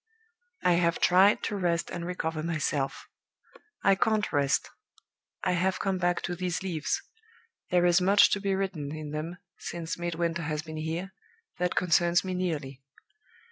"I 0.63 0.73
have 0.81 0.99
tried 0.99 1.43
to 1.43 1.55
rest 1.55 1.91
and 1.91 2.07
recover 2.07 2.41
myself. 2.41 3.07
I 3.83 3.93
can't 3.93 4.33
rest. 4.33 4.67
I 5.43 5.51
have 5.51 5.77
come 5.77 5.99
back 5.99 6.23
to 6.23 6.35
these 6.35 6.63
leaves. 6.63 7.03
There 7.69 7.85
is 7.85 8.01
much 8.01 8.31
to 8.31 8.41
be 8.41 8.55
written 8.55 8.95
in 8.95 9.11
them 9.11 9.37
since 9.59 9.99
Midwinter 9.99 10.41
has 10.41 10.63
been 10.63 10.77
here, 10.77 11.13
that 11.59 11.75
concerns 11.75 12.23
me 12.23 12.33
nearly. 12.33 12.81